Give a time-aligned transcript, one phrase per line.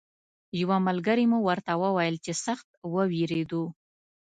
[0.61, 3.63] یوه ملګري مو ورته ویل چې سخت ووېرېدو.